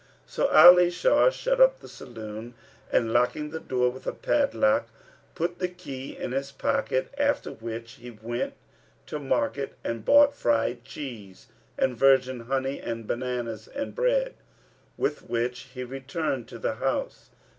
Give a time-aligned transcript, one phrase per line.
[0.25, 2.55] So Ali Shar shut up the saloon
[2.91, 4.87] and, locking the door with a padlock,
[5.35, 8.55] put the key in his pocket: after which he went
[9.05, 14.33] to market and bought fried cheese and virgin honey and bananas[FN#288] and bread,
[14.97, 17.29] with which he returned to the house.